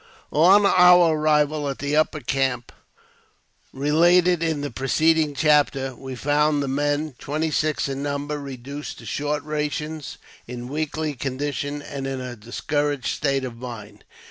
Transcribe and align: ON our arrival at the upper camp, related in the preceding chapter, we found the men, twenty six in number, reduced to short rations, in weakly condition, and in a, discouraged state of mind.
ON 0.33 0.65
our 0.65 1.15
arrival 1.15 1.69
at 1.69 1.77
the 1.77 1.95
upper 1.95 2.21
camp, 2.21 2.71
related 3.71 4.41
in 4.41 4.61
the 4.61 4.71
preceding 4.71 5.35
chapter, 5.35 5.95
we 5.95 6.15
found 6.15 6.63
the 6.63 6.67
men, 6.67 7.13
twenty 7.19 7.51
six 7.51 7.87
in 7.87 8.01
number, 8.01 8.39
reduced 8.39 8.97
to 8.97 9.05
short 9.05 9.43
rations, 9.43 10.17
in 10.47 10.69
weakly 10.69 11.13
condition, 11.13 11.83
and 11.83 12.07
in 12.07 12.19
a, 12.19 12.35
discouraged 12.35 13.15
state 13.15 13.45
of 13.45 13.57
mind. 13.57 14.03